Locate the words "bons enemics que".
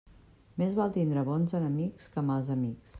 1.29-2.27